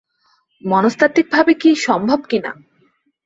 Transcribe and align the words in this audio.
মনস্তাত্ত্বিকভাবে 0.63 1.53
কী 1.53 1.69
সম্ভব 1.85 2.19
কিনা? 2.29 2.51